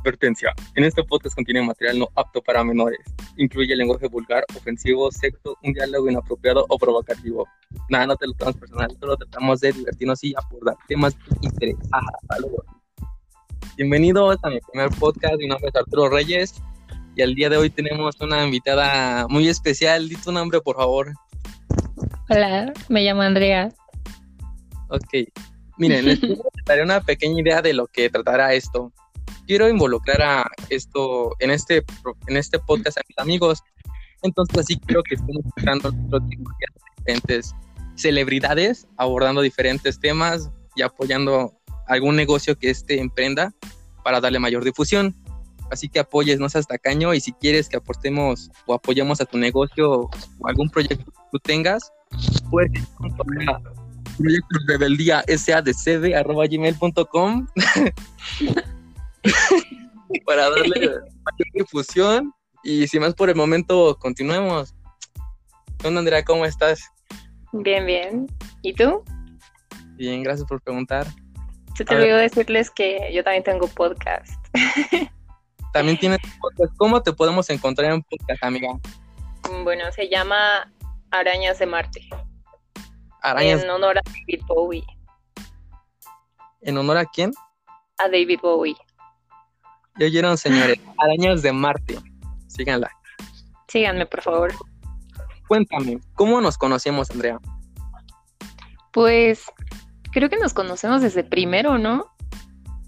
[0.00, 0.54] Advertencia.
[0.76, 3.00] En este podcast contiene material no apto para menores.
[3.36, 7.46] Incluye lenguaje vulgar, ofensivo, sexo, un diálogo inapropiado o provocativo.
[7.90, 11.76] Nada, no te lo tomas personal, solo tratamos de divertirnos y abordar temas de interés.
[11.92, 12.64] Ajá, saludos.
[13.76, 15.34] Bienvenidos a mi primer podcast.
[15.36, 16.54] Mi nombre es Arturo Reyes
[17.14, 20.08] y el día de hoy tenemos una invitada muy especial.
[20.08, 21.12] Di tu nombre, por favor.
[22.30, 23.68] Hola, me llamo Andrea.
[24.88, 25.28] Ok.
[25.76, 26.20] Miren, les
[26.64, 28.94] daré una pequeña idea de lo que tratará esto
[29.46, 31.84] quiero involucrar a esto en este,
[32.26, 33.62] en este podcast a mis amigos.
[34.22, 35.90] Entonces, así creo que estamos buscando
[36.20, 37.54] diferentes
[37.96, 41.52] celebridades, abordando diferentes temas y apoyando
[41.86, 43.52] algún negocio que este emprenda
[44.04, 45.16] para darle mayor difusión.
[45.70, 49.38] Así que apoyes, no seas tacaño y si quieres que aportemos o apoyemos a tu
[49.38, 51.92] negocio o algún proyecto que tú tengas,
[52.50, 52.72] puedes
[54.16, 55.24] proyectos rebeldía
[56.50, 57.46] gmail.com
[60.26, 61.02] para darle mayor
[61.54, 62.32] difusión.
[62.62, 64.74] Y sin más por el momento, continuemos.
[65.78, 66.24] ¿Qué Andrea?
[66.24, 66.82] ¿Cómo estás?
[67.52, 68.26] Bien, bien.
[68.62, 69.02] ¿Y tú?
[69.96, 71.06] Bien, gracias por preguntar.
[71.74, 74.34] Se te olvidó decirles que yo también tengo podcast.
[75.72, 76.76] También tienes podcast.
[76.76, 78.68] ¿Cómo te podemos encontrar en podcast, amiga?
[79.62, 80.70] Bueno, se llama
[81.10, 82.08] Arañas de Marte.
[83.22, 83.62] Arañas.
[83.62, 84.84] En honor a David Bowie.
[86.62, 87.30] ¿En honor a quién?
[87.98, 88.76] A David Bowie.
[90.00, 90.78] Oyeron, señores.
[90.98, 91.98] Arañas de Marte.
[92.46, 92.90] Síganla.
[93.68, 94.52] Síganme, por favor.
[95.46, 97.38] Cuéntame, ¿cómo nos conocemos, Andrea?
[98.92, 99.44] Pues
[100.12, 102.06] creo que nos conocemos desde primero, ¿no?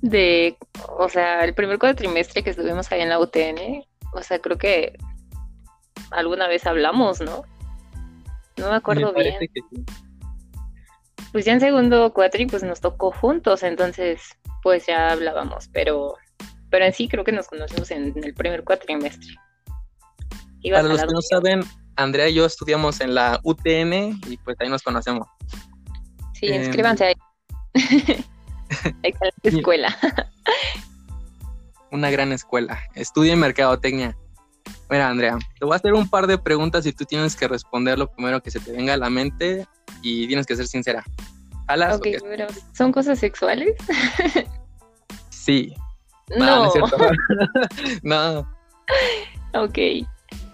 [0.01, 0.57] De,
[0.99, 3.85] o sea, el primer cuatrimestre que estuvimos ahí en la UTN.
[4.15, 4.97] O sea, creo que
[6.11, 7.45] alguna vez hablamos, ¿no?
[8.57, 9.39] No me acuerdo bien.
[11.33, 16.15] Pues ya en segundo cuatri pues nos tocó juntos, entonces pues ya hablábamos, pero
[16.73, 19.37] pero en sí creo que nos conocimos en el primer cuatrimestre.
[20.71, 21.63] Para los que no saben,
[21.97, 25.29] Andrea y yo estudiamos en la UTN y pues ahí nos conocemos.
[26.33, 27.15] Sí, eh, inscríbanse ahí.
[29.03, 29.95] Excelente escuela.
[31.91, 32.81] Una gran escuela.
[32.95, 34.17] Estudia en Mercadotecnia.
[34.89, 37.99] Mira, Andrea, te voy a hacer un par de preguntas y tú tienes que responder
[37.99, 39.67] lo primero que se te venga a la mente
[40.01, 41.05] y tienes que ser sincera.
[41.67, 43.75] ¿Alas ok, pero ¿son cosas sexuales?
[45.29, 45.75] sí,
[46.39, 46.73] no.
[48.03, 48.49] No,
[49.55, 49.79] Ok.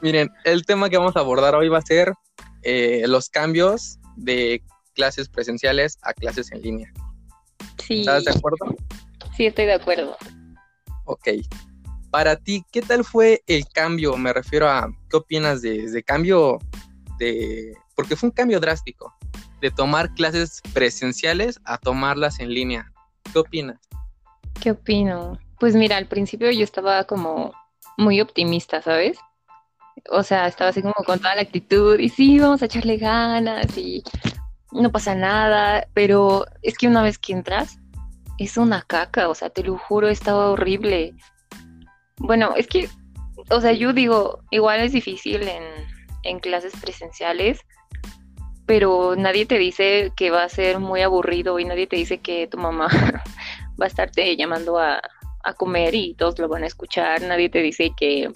[0.02, 2.12] Miren, el tema que vamos a abordar hoy va a ser
[2.62, 4.62] eh, los cambios de
[4.94, 6.92] clases presenciales a clases en línea.
[7.78, 8.00] Sí.
[8.00, 8.76] ¿Estás de acuerdo?
[9.36, 10.16] Sí, estoy de acuerdo.
[11.04, 11.28] Ok.
[12.10, 14.16] Para ti, ¿qué tal fue el cambio?
[14.16, 16.58] Me refiero a, ¿qué opinas de, de cambio
[17.18, 17.74] de...
[17.94, 19.14] Porque fue un cambio drástico,
[19.60, 22.92] de tomar clases presenciales a tomarlas en línea.
[23.32, 23.78] ¿Qué opinas?
[24.60, 25.38] ¿Qué opino?
[25.58, 27.52] Pues mira, al principio yo estaba como
[27.96, 29.18] muy optimista, ¿sabes?
[30.10, 33.76] O sea, estaba así como con toda la actitud y sí, vamos a echarle ganas
[33.76, 34.04] y
[34.72, 37.78] no pasa nada, pero es que una vez que entras
[38.38, 41.14] es una caca, o sea, te lo juro, estaba horrible.
[42.18, 42.88] Bueno, es que,
[43.50, 45.64] o sea, yo digo, igual es difícil en,
[46.22, 47.60] en clases presenciales,
[48.64, 52.46] pero nadie te dice que va a ser muy aburrido y nadie te dice que
[52.46, 52.88] tu mamá
[53.80, 55.00] va a estarte llamando a,
[55.44, 58.30] a comer y todos lo van a escuchar, nadie te dice que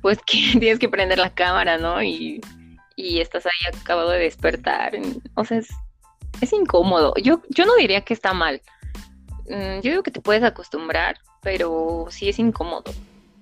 [0.00, 2.02] pues que tienes que prender la cámara, ¿no?
[2.02, 2.40] Y,
[2.96, 4.92] y estás ahí acabado de despertar.
[5.34, 5.68] O sea, es,
[6.40, 7.14] es incómodo.
[7.22, 8.60] Yo, yo no diría que está mal.
[9.48, 12.92] Mm, yo digo que te puedes acostumbrar, pero sí es incómodo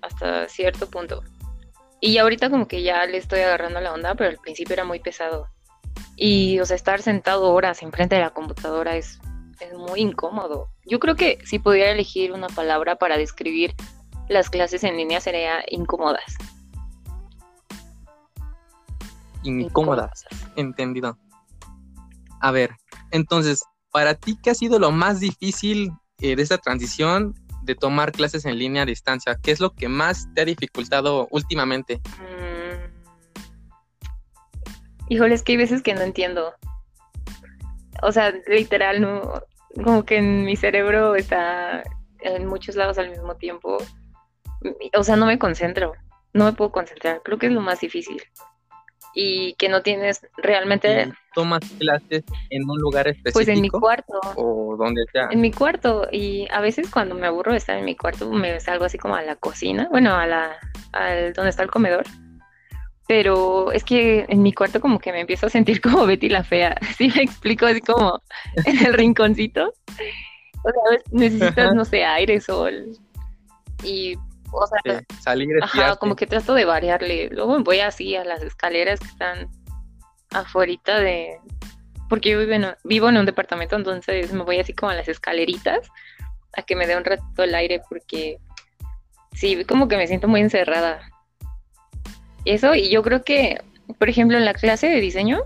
[0.02, 1.22] hasta cierto punto.
[2.00, 5.00] Y ahorita como que ya le estoy agarrando la onda, pero al principio era muy
[5.00, 5.48] pesado.
[6.16, 9.18] Y, o sea, estar sentado horas enfrente de la computadora es
[9.60, 10.70] es muy incómodo.
[10.86, 13.74] Yo creo que si pudiera elegir una palabra para describir
[14.28, 16.36] las clases en línea sería incómodas.
[19.42, 20.24] Incómodas,
[20.56, 21.18] entendido.
[22.40, 22.70] A ver,
[23.10, 28.12] entonces, para ti, ¿qué ha sido lo más difícil eh, de esta transición de tomar
[28.12, 29.36] clases en línea a distancia?
[29.42, 32.00] ¿Qué es lo que más te ha dificultado últimamente?
[32.18, 32.50] Mm.
[35.08, 36.54] Híjole, es que hay veces que no entiendo.
[38.02, 39.42] O sea, literal, no,
[39.76, 41.82] como que en mi cerebro está
[42.20, 43.78] en muchos lados al mismo tiempo.
[44.96, 45.92] O sea, no me concentro,
[46.32, 48.22] no me puedo concentrar, creo que es lo más difícil.
[49.12, 51.12] Y que no tienes realmente...
[51.34, 53.32] ¿Tomas clases en un lugar específico?
[53.32, 54.20] Pues en mi cuarto.
[54.36, 55.28] O donde sea.
[55.32, 56.06] En mi cuarto.
[56.12, 59.16] Y a veces cuando me aburro de estar en mi cuarto, me salgo así como
[59.16, 60.56] a la cocina, bueno, a la,
[60.92, 62.04] al donde está el comedor
[63.10, 66.44] pero es que en mi cuarto como que me empiezo a sentir como Betty la
[66.44, 67.66] fea, ¿sí me explico?
[67.66, 68.22] Así como
[68.64, 69.74] en el rinconcito.
[70.62, 72.92] O sea, necesitas, no sé, aire, sol,
[73.82, 74.14] Y,
[74.52, 77.30] o sea, salir, ajá, como que trato de variarle.
[77.32, 79.48] Luego voy así a las escaleras que están
[80.30, 81.36] afuera de...
[82.08, 85.08] Porque yo vivo en, vivo en un departamento, entonces me voy así como a las
[85.08, 85.88] escaleritas
[86.56, 88.38] a que me dé un ratito el aire porque
[89.32, 91.10] sí, como que me siento muy encerrada.
[92.44, 93.62] Eso, y yo creo que,
[93.98, 95.42] por ejemplo, en la clase de diseño,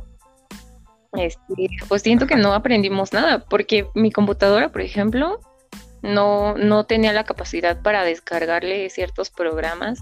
[1.12, 5.40] este, pues siento que no aprendimos nada, porque mi computadora, por ejemplo,
[6.02, 10.00] no, no tenía la capacidad para descargarle ciertos programas.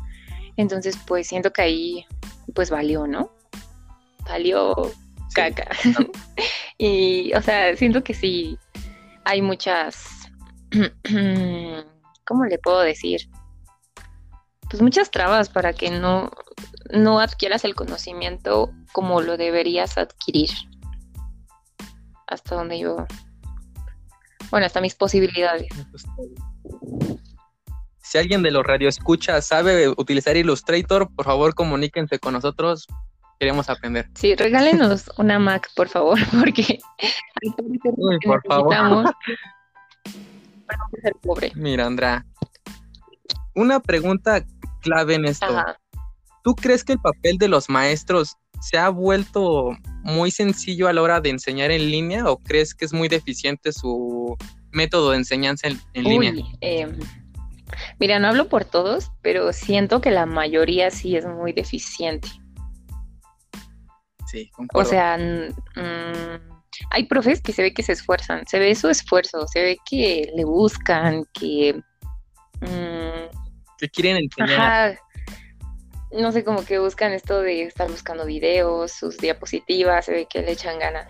[0.56, 2.06] Entonces, pues siento que ahí,
[2.54, 3.30] pues valió, ¿no?
[4.28, 4.74] Valió
[5.34, 5.68] caca.
[6.78, 8.58] y, o sea, siento que sí
[9.24, 10.30] hay muchas,
[12.26, 13.28] ¿cómo le puedo decir?
[14.72, 16.30] Pues muchas trabas para que no,
[16.90, 20.48] no adquieras el conocimiento como lo deberías adquirir.
[22.26, 23.06] Hasta donde yo,
[24.50, 25.68] bueno, hasta mis posibilidades.
[27.98, 32.86] Si alguien de los escucha sabe utilizar Illustrator, por favor comuníquense con nosotros.
[33.38, 34.08] Queremos aprender.
[34.14, 36.78] Sí, regálenos una Mac, por favor, porque
[37.98, 39.14] Uy, por favor.
[41.56, 42.24] Mira, Andra,
[43.54, 44.46] una pregunta
[44.82, 45.46] clave en esto.
[46.44, 51.02] ¿Tú crees que el papel de los maestros se ha vuelto muy sencillo a la
[51.02, 54.36] hora de enseñar en línea o crees que es muy deficiente su
[54.70, 56.32] método de enseñanza en, línea?
[56.60, 56.98] Em,
[57.98, 62.28] mira, no hablo por todos, pero siento que la mayoría sí es muy deficiente.
[64.26, 64.88] Sí, concuerdo.
[64.88, 66.52] O sea, mm,
[66.90, 70.30] hay profes que se ve que se esfuerzan, se ve su esfuerzo, se ve que
[70.34, 71.80] le buscan, que...
[73.82, 74.98] Mm, quieren enseñar.
[76.12, 80.42] No sé, como que buscan esto de estar buscando videos, sus diapositivas, se ve que
[80.42, 81.08] le echan ganas.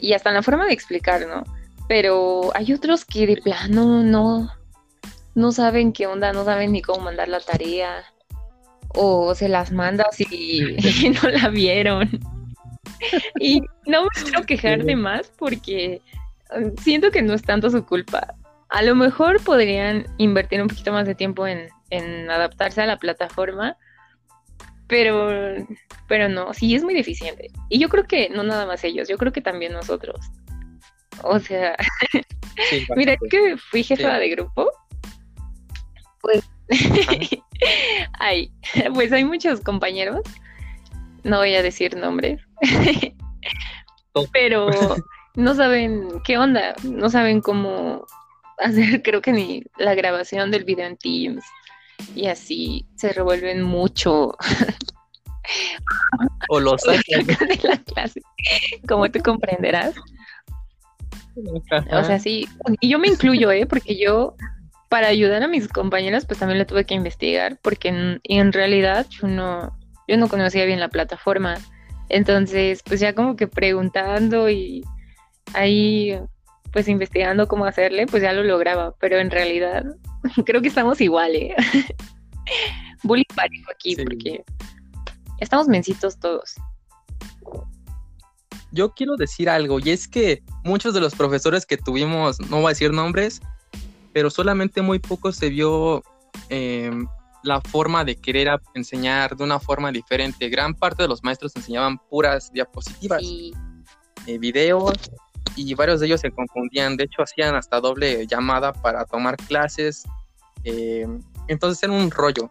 [0.00, 1.42] Y hasta en la forma de explicar, ¿no?
[1.88, 4.50] Pero hay otros que de plano no,
[5.34, 8.04] no saben qué onda, no saben ni cómo mandar la tarea.
[8.96, 10.60] O se las mandas y,
[11.22, 12.08] no la vieron.
[13.38, 16.00] Y no me quiero quejar de más porque
[16.56, 18.34] um, siento que no es tanto su culpa.
[18.74, 21.70] A lo mejor podrían invertir un poquito más de tiempo en,
[22.28, 23.76] adaptarse a la plataforma,
[24.88, 25.28] pero,
[26.08, 27.52] pero no, sí es muy deficiente.
[27.68, 30.18] Y yo creo que no nada más ellos, yo creo que también nosotros.
[31.22, 31.76] O sea,
[32.96, 34.68] mira, es que fui jefa de grupo,
[36.20, 36.42] pues
[38.18, 38.52] hay,
[38.92, 40.22] pues hay muchos compañeros,
[41.22, 42.42] no voy a decir nombres,
[44.32, 44.68] pero
[45.36, 48.04] no saben qué onda, no saben cómo
[48.58, 51.44] hacer creo que ni la grabación del video en Teams
[52.14, 54.36] y así se revuelven mucho.
[56.48, 58.22] O los sacan de la clase,
[58.88, 59.94] como tú comprenderás.
[61.92, 62.48] O sea, sí,
[62.80, 63.66] y yo me incluyo, ¿eh?
[63.66, 64.36] Porque yo,
[64.88, 69.06] para ayudar a mis compañeras, pues también le tuve que investigar, porque en, en realidad
[69.10, 69.78] yo no,
[70.08, 71.56] yo no conocía bien la plataforma.
[72.08, 74.82] Entonces, pues ya como que preguntando y
[75.52, 76.18] ahí
[76.74, 79.84] pues investigando cómo hacerle, pues ya lo lograba, pero en realidad
[80.44, 81.54] creo que estamos igual, ¿eh?
[83.04, 84.44] Bullying parejo aquí, porque
[85.38, 86.56] estamos mencitos todos.
[88.72, 92.66] Yo quiero decir algo, y es que muchos de los profesores que tuvimos, no voy
[92.66, 93.40] a decir nombres,
[94.12, 96.02] pero solamente muy poco se vio
[96.48, 97.06] em,
[97.44, 100.48] la forma de querer enseñar de una forma diferente.
[100.48, 103.22] Gran parte de los maestros enseñaban puras diapositivas,
[104.26, 104.92] eh, videos
[105.56, 110.04] y varios de ellos se confundían, de hecho hacían hasta doble llamada para tomar clases,
[110.64, 111.06] eh,
[111.48, 112.50] entonces era un rollo.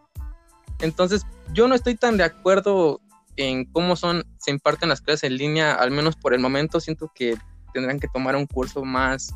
[0.80, 1.22] Entonces
[1.52, 3.00] yo no estoy tan de acuerdo
[3.36, 7.10] en cómo son, se imparten las clases en línea, al menos por el momento siento
[7.14, 7.36] que
[7.72, 9.34] tendrán que tomar un curso más,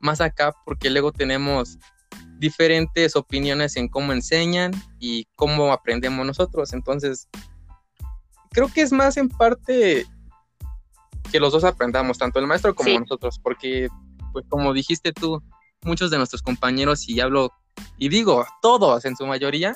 [0.00, 1.78] más acá porque luego tenemos
[2.38, 6.72] diferentes opiniones en cómo enseñan y cómo aprendemos nosotros.
[6.72, 7.28] Entonces,
[8.50, 10.06] creo que es más en parte
[11.32, 13.88] que los dos aprendamos, tanto el maestro como nosotros, porque,
[14.32, 15.42] pues como dijiste tú,
[15.82, 17.50] muchos de nuestros compañeros, y hablo,
[17.96, 19.74] y digo, todos en su mayoría,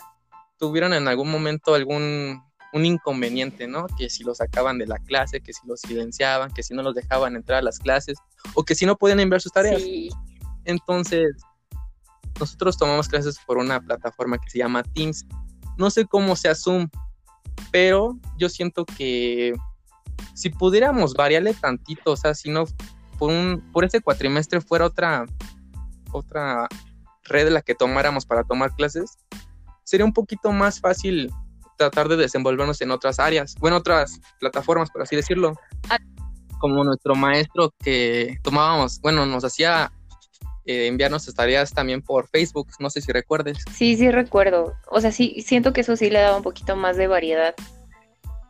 [0.59, 3.87] tuvieron en algún momento algún un inconveniente, ¿no?
[3.99, 6.95] Que si los sacaban de la clase, que si los silenciaban, que si no los
[6.95, 8.19] dejaban entrar a las clases,
[8.55, 9.83] o que si no podían enviar sus tareas.
[10.65, 11.29] Entonces,
[12.39, 15.25] nosotros tomamos clases por una plataforma que se llama Teams.
[15.79, 16.89] No sé cómo sea Zoom,
[17.71, 19.55] pero yo siento que
[20.37, 22.67] si pudiéramos variarle tantito, o sea, si no
[23.19, 25.25] por, un, por ese cuatrimestre fuera otra,
[26.13, 26.69] otra
[27.25, 29.17] red la que tomáramos para tomar clases,
[29.83, 31.33] sería un poquito más fácil
[31.79, 35.55] tratar de desenvolvernos en otras áreas, bueno, otras plataformas, por así decirlo.
[36.59, 39.91] Como nuestro maestro que tomábamos, bueno, nos hacía
[40.67, 43.57] eh, enviar nuestras tareas también por Facebook, no sé si recuerdes.
[43.73, 44.75] Sí, sí recuerdo.
[44.91, 47.55] O sea, sí, siento que eso sí le daba un poquito más de variedad.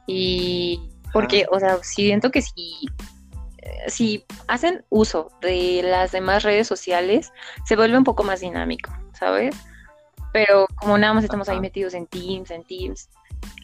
[0.09, 2.91] Y porque, o sea, siento que si,
[3.63, 7.33] eh, si hacen uso de las demás redes sociales,
[7.65, 9.57] se vuelve un poco más dinámico, ¿sabes?
[10.35, 13.09] Pero como nada más estamos ahí metidos en Teams, en Teams,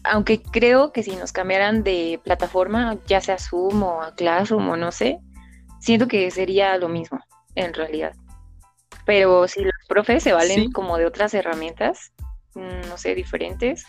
[0.02, 4.76] aunque creo que si nos cambiaran de plataforma, ya sea Zoom o a Classroom o
[4.78, 5.18] no sé,
[5.78, 7.21] siento que sería lo mismo,
[7.54, 8.14] en realidad.
[9.04, 12.14] Pero si los profes se valen como de otras herramientas,
[12.54, 13.85] mm, no sé, diferentes,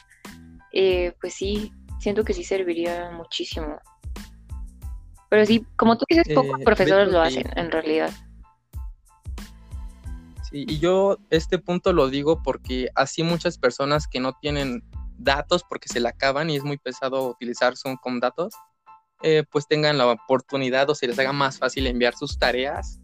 [0.73, 1.71] eh, pues sí,
[2.03, 3.79] siento que sí serviría muchísimo.
[5.29, 8.11] Pero sí, como tú dices, pocos eh, profesores lo hacen, en realidad.
[10.51, 14.83] Sí, y yo este punto lo digo porque así muchas personas que no tienen
[15.17, 18.53] datos porque se le acaban y es muy pesado utilizar Zoom con datos,
[19.23, 22.99] eh, pues tengan la oportunidad o se les haga más fácil enviar sus tareas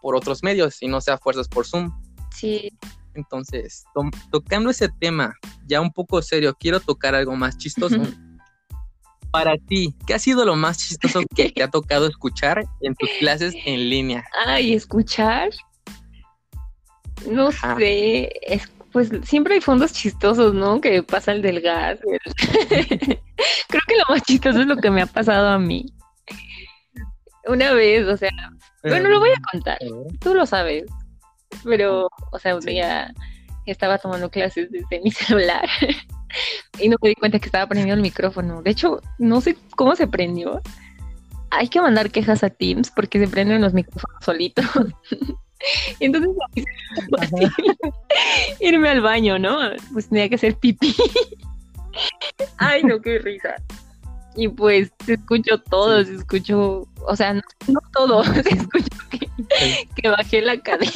[0.00, 1.90] por otros medios y no sea fuerzas por Zoom.
[2.36, 2.70] Sí.
[3.14, 3.84] Entonces,
[4.30, 5.34] tocando ese tema
[5.66, 7.96] ya un poco serio, quiero tocar algo más chistoso.
[9.32, 13.08] Para ti, ¿qué ha sido lo más chistoso que te ha tocado escuchar en tus
[13.18, 14.24] clases en línea?
[14.46, 15.50] Ay, escuchar.
[17.28, 20.80] No sé, es, pues siempre hay fondos chistosos, ¿no?
[20.80, 21.98] Que pasa el del gas.
[22.68, 25.86] Creo que lo más chistoso es lo que me ha pasado a mí.
[27.46, 28.30] Una vez, o sea,
[28.82, 29.78] bueno, lo voy a contar.
[30.20, 30.84] Tú lo sabes.
[31.64, 33.12] Pero, o sea, un día
[33.66, 35.68] estaba tomando clases desde mi celular
[36.78, 38.62] y no me di cuenta que estaba prendiendo el micrófono.
[38.62, 40.60] De hecho, no sé cómo se prendió.
[41.50, 44.66] Hay que mandar quejas a Teams porque se prenden los micrófonos solitos.
[45.98, 46.30] Y entonces
[48.60, 49.58] irme al baño, ¿no?
[49.92, 50.94] Pues tenía que hacer pipí.
[52.56, 53.54] Ay, no, qué risa.
[54.34, 57.42] Y pues se escucho todo, se escuchó, o sea, no,
[57.92, 58.88] todo, se escuchó
[59.96, 60.92] que, bajé la cadena.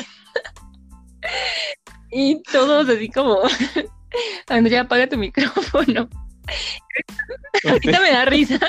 [2.10, 3.40] Y todos así como,
[4.48, 6.08] Andrea, apaga tu micrófono.
[7.68, 8.60] Ahorita me da risa,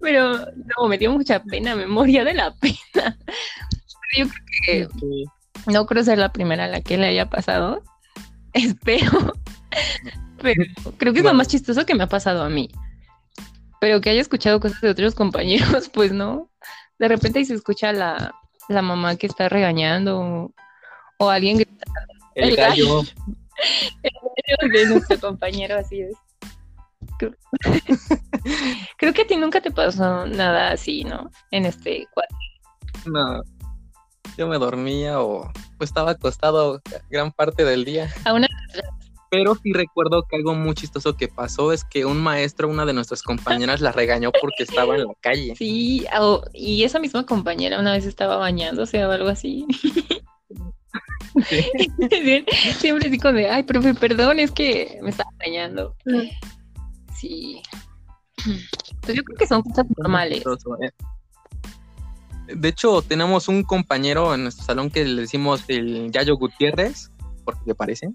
[0.00, 0.32] pero
[0.76, 3.18] no, me dio mucha pena, me moría de la pena.
[4.16, 4.26] Yo
[4.64, 5.24] creo que
[5.66, 7.82] no creo ser la primera a la que le haya pasado.
[8.52, 9.34] Espero.
[10.42, 10.64] Pero
[10.96, 12.70] creo que es lo más chistoso que me ha pasado a mí.
[13.80, 16.50] Pero que haya escuchado cosas de otros compañeros, pues no.
[16.98, 18.34] De repente ahí se escucha la,
[18.68, 20.52] la mamá que está regañando
[21.18, 21.68] o, alguien que.
[22.34, 23.00] El, gallo.
[23.02, 23.39] El gallo
[24.72, 26.14] de nuestro compañero, así es.
[28.98, 31.30] Creo, que a ti nunca te pasó nada así, ¿no?
[31.50, 32.36] En este cuadro.
[33.06, 33.42] No,
[34.36, 35.50] yo me dormía o
[35.80, 38.10] estaba acostado gran parte del día.
[39.30, 42.92] Pero sí recuerdo que algo muy chistoso que pasó es que un maestro, una de
[42.92, 45.54] nuestras compañeras, la regañó porque estaba en la calle.
[45.56, 46.04] Sí,
[46.52, 49.66] y esa misma compañera una vez estaba bañándose o algo así.
[52.78, 55.96] Siempre digo de, ay, profe, perdón, es que me estaba bañando.
[57.16, 57.62] Sí.
[59.02, 60.42] Pues yo creo que son cosas normales.
[60.82, 60.90] ¿eh?
[62.54, 67.10] De hecho, tenemos un compañero en nuestro salón que le decimos el Yayo Gutiérrez,
[67.44, 68.08] porque le parece.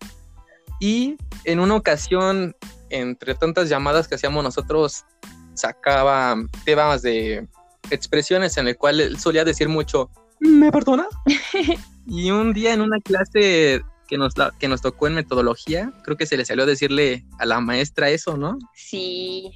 [0.80, 2.56] Y en una ocasión,
[2.89, 5.06] entre tantas llamadas que hacíamos nosotros,
[5.54, 7.48] sacaba temas de
[7.89, 11.08] expresiones en el cual él solía decir mucho, ¿me perdona?
[12.07, 16.25] y un día en una clase que nos, que nos tocó en metodología, creo que
[16.25, 18.57] se le salió a decirle a la maestra eso, ¿no?
[18.74, 19.51] Sí,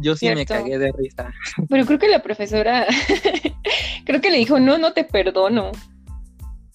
[0.00, 1.32] yo sí me cagué de risa.
[1.68, 2.86] Pero creo que la profesora,
[4.04, 5.72] creo que le dijo, no, no te perdono.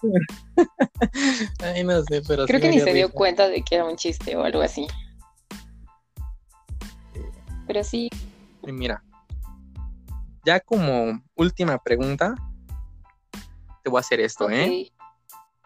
[1.63, 4.35] Ay, no sé, pero Creo que ni se dio cuenta de que era un chiste
[4.35, 4.85] o algo así.
[7.65, 8.09] Pero sí.
[8.61, 9.01] mira,
[10.45, 12.35] ya como última pregunta,
[13.83, 14.89] te voy a hacer esto, ¿eh?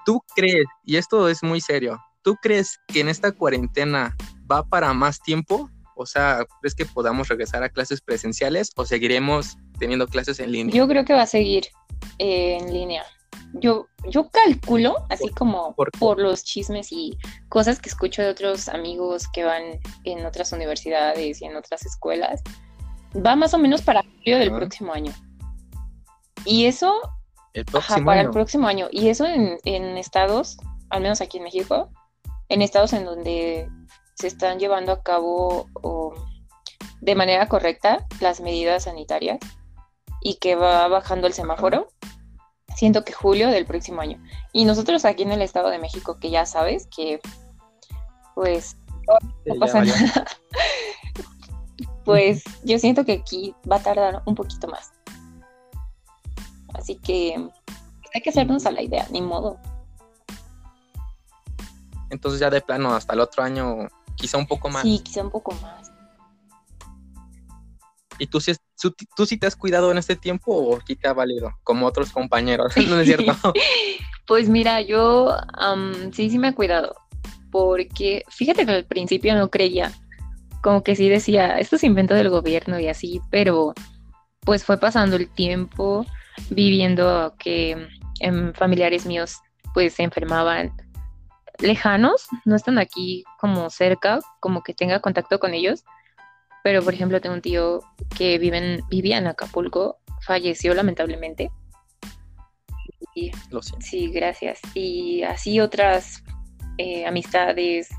[0.05, 4.15] ¿Tú crees, y esto es muy serio, ¿tú crees que en esta cuarentena
[4.49, 9.57] va para más tiempo o sea, ¿crees que podamos regresar a clases presenciales o seguiremos
[9.79, 10.75] teniendo clases en línea?
[10.75, 11.65] Yo creo que va a seguir
[12.19, 13.03] eh, en línea.
[13.53, 17.17] Yo, yo calculo, así como ¿Por, los chismes y
[17.49, 19.63] cosas que escucho de otros amigos que van
[20.03, 22.43] en otras universidades y en otras escuelas,
[23.25, 25.13] va más o menos para julio del próximo año.
[26.45, 26.93] Y eso,
[27.57, 28.87] el próximo para el próximo año.
[28.91, 30.57] Y eso en, en estados,
[30.89, 31.89] al menos aquí en México,
[32.49, 33.69] en estados en donde
[34.15, 35.67] se están llevando a cabo
[37.01, 39.39] de manera correcta las medidas sanitarias
[40.21, 41.87] y que va bajando el semáforo,
[42.75, 44.21] siento que julio del próximo año.
[44.53, 47.19] Y nosotros aquí en el Estado de México, que ya sabes que
[48.33, 48.77] pues
[49.45, 50.27] no pasa nada,
[52.05, 54.91] pues yo siento que aquí va a tardar un poquito más.
[56.77, 57.35] Así que
[58.13, 59.59] hay que hacernos a la idea, ni modo.
[62.09, 64.83] Entonces ya de plano hasta el otro año, quizá un poco más.
[64.83, 65.91] Sí, quizá un poco más.
[68.19, 68.53] ¿Y tú sí,
[69.15, 71.51] tú, sí te has cuidado en este tiempo o aquí te ha valido?
[71.63, 73.33] Como otros compañeros, ¿no es cierto?
[74.27, 75.35] pues mira, yo
[76.13, 76.95] sí, sí me he cuidado.
[77.51, 79.91] Porque fíjate que al principio no creía.
[80.61, 83.73] Como que sí decía, esto es invento del gobierno y así, pero
[84.41, 86.05] pues fue pasando el tiempo
[86.49, 87.87] viviendo que
[88.19, 89.37] en familiares míos
[89.73, 90.73] pues se enfermaban
[91.59, 95.83] lejanos, no están aquí como cerca, como que tenga contacto con ellos,
[96.63, 97.81] pero por ejemplo tengo un tío
[98.15, 101.51] que vive vivía en Acapulco, falleció lamentablemente.
[103.15, 103.85] Y, Lo siento.
[103.85, 104.59] Sí, gracias.
[104.75, 106.23] Y así otras
[106.77, 107.89] eh, amistades,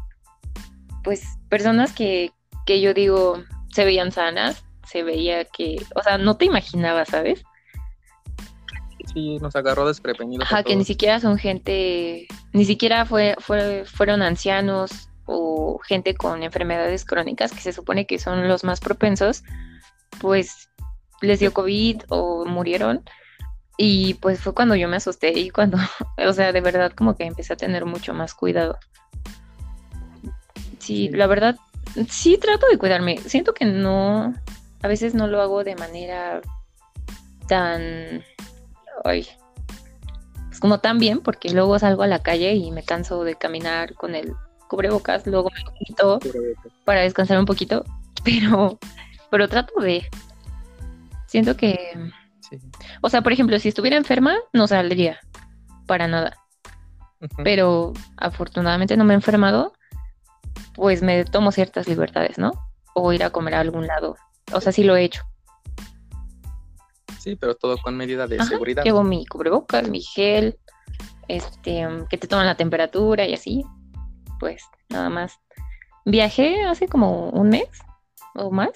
[1.02, 2.30] pues personas que,
[2.66, 3.42] que yo digo
[3.72, 7.42] se veían sanas, se veía que, o sea, no te imaginabas, ¿sabes?
[9.12, 10.44] Sí, nos agarró desprevenidos.
[10.44, 16.42] Ajá, que ni siquiera son gente, ni siquiera fue, fue, fueron ancianos o gente con
[16.42, 19.44] enfermedades crónicas que se supone que son los más propensos,
[20.20, 20.68] pues
[21.20, 23.02] les dio COVID o murieron.
[23.76, 25.78] Y pues fue cuando yo me asusté y cuando,
[26.26, 28.78] o sea, de verdad como que empecé a tener mucho más cuidado.
[30.78, 31.56] Sí, la verdad,
[32.08, 33.18] sí trato de cuidarme.
[33.18, 34.34] Siento que no,
[34.82, 36.40] a veces no lo hago de manera
[37.46, 38.24] tan
[39.04, 39.26] ay,
[40.48, 43.94] pues como tan bien, porque luego salgo a la calle y me canso de caminar
[43.94, 44.32] con el
[44.68, 46.18] cubrebocas, luego me lo quito
[46.84, 47.84] para descansar un poquito,
[48.24, 48.78] pero,
[49.30, 50.08] pero trato de,
[51.26, 51.78] siento que,
[53.00, 55.18] o sea, por ejemplo, si estuviera enferma, no saldría
[55.86, 56.36] para nada,
[57.44, 59.72] pero afortunadamente no me he enfermado,
[60.74, 62.52] pues me tomo ciertas libertades, ¿no?
[62.94, 64.16] O ir a comer a algún lado,
[64.52, 65.22] o sea, sí lo he hecho.
[67.18, 68.84] Sí, pero todo con medida de seguridad.
[68.84, 70.58] Llevo mi cubrebocas, mi gel,
[71.26, 73.64] este, que te toman la temperatura y así.
[74.40, 75.38] Pues nada más.
[76.04, 77.68] Viajé hace como un mes
[78.34, 78.70] o más.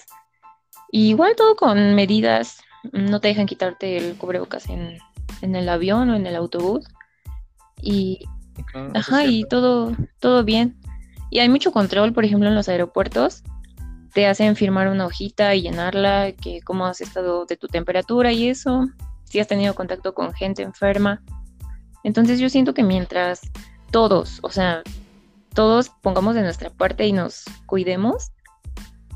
[0.91, 2.59] igual todo con medidas.
[2.91, 4.97] No te dejan quitarte el cubrebocas en,
[5.41, 6.85] en el avión o en el autobús.
[7.81, 8.25] Y,
[8.93, 10.77] ajá, y todo, todo bien.
[11.29, 13.43] Y hay mucho control, por ejemplo, en los aeropuertos
[14.13, 18.49] te hacen firmar una hojita y llenarla, que cómo has estado de tu temperatura y
[18.49, 18.87] eso,
[19.23, 21.21] si has tenido contacto con gente enferma.
[22.03, 23.41] Entonces yo siento que mientras
[23.91, 24.83] todos, o sea,
[25.53, 28.31] todos pongamos de nuestra parte y nos cuidemos,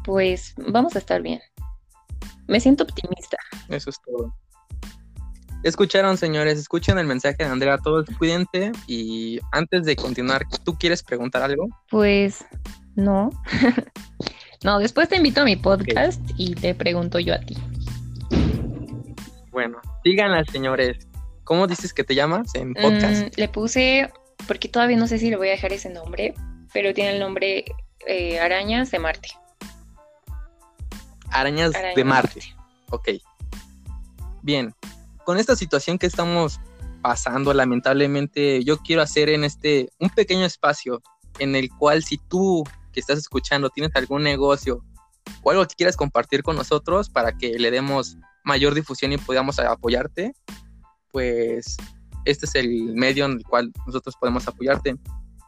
[0.03, 1.41] pues vamos a estar bien.
[2.47, 3.37] Me siento optimista.
[3.69, 4.33] Eso es todo.
[5.63, 11.03] Escucharon, señores, escuchen el mensaje de Andrea, todos cuídense y antes de continuar, ¿tú quieres
[11.03, 11.67] preguntar algo?
[11.89, 12.45] Pues
[12.95, 13.29] no.
[14.63, 17.55] No, después te invito a mi podcast y te pregunto yo a ti.
[19.51, 21.07] Bueno, síganla, señores.
[21.43, 23.27] ¿Cómo dices que te llamas en podcast?
[23.27, 24.11] Mm, le puse,
[24.47, 26.33] porque todavía no sé si le voy a dejar ese nombre,
[26.73, 27.65] pero tiene el nombre
[28.05, 29.29] eh, Arañas de Marte.
[31.31, 32.41] Arañas, de Marte.
[32.89, 33.09] Ok.
[34.41, 34.73] Bien,
[35.23, 36.59] con esta situación que estamos
[37.01, 41.01] pasando, lamentablemente, yo quiero hacer en este un pequeño espacio
[41.39, 42.63] en el cual si tú
[42.99, 44.83] estás escuchando tienes algún negocio
[45.43, 49.59] o algo que quieras compartir con nosotros para que le demos mayor difusión y podamos
[49.59, 50.33] apoyarte,
[51.11, 51.77] pues
[52.25, 54.95] este es el medio en el cual nosotros podemos apoyarte.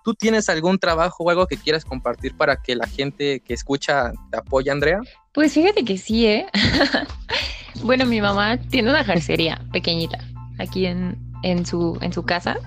[0.04, 4.12] ¿Tú tienes algún trabajo o algo que quieras compartir para que la gente que escucha
[4.32, 5.00] te apoye, Andrea?
[5.34, 6.48] Pues fíjate que sí, ¿eh?
[7.84, 10.20] bueno, mi mamá tiene una jarcería pequeñita
[10.58, 12.58] aquí en, en, su, en su casa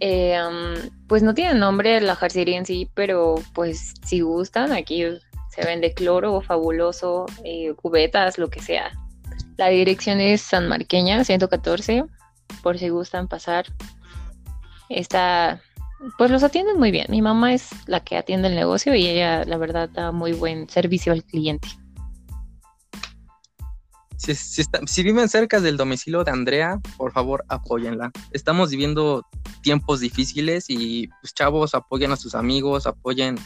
[0.00, 0.38] eh,
[1.06, 5.04] pues no tiene nombre la jarcería en sí, pero pues si gustan, aquí
[5.50, 8.92] se vende cloro, fabuloso, eh, cubetas, lo que sea.
[9.56, 12.04] La dirección es San Marqueña, 114,
[12.62, 13.66] por si gustan pasar.
[14.88, 15.60] Está,
[16.16, 17.06] pues los atienden muy bien.
[17.08, 20.68] Mi mamá es la que atiende el negocio y ella, la verdad, da muy buen
[20.68, 21.68] servicio al cliente.
[24.18, 28.10] Si, viven cerca del domicilio de Andrea, por favor apóyenla.
[28.32, 29.24] Estamos viviendo
[29.62, 33.36] tiempos difíciles y pues chavos, apoyen a sus amigos, apoyen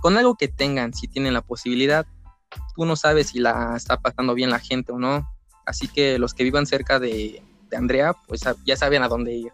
[0.00, 2.06] con algo que tengan, si tienen la posibilidad.
[2.74, 5.30] Tú no sabes si la está pasando bien la gente o no.
[5.64, 9.52] Así que los que vivan cerca de, de Andrea, pues ya saben a dónde ir.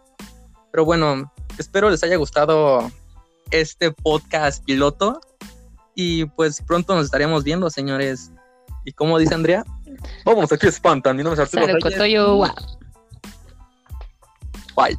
[0.71, 2.91] Pero bueno, espero les haya gustado
[3.51, 5.21] este podcast piloto
[5.93, 8.31] y pues pronto nos estaremos viendo, señores.
[8.85, 9.63] ¿Y como dice Andrea?
[10.25, 11.15] Vamos, aquí espantan.
[11.15, 11.65] Mi nombre es Arturo.
[14.75, 14.97] Bye.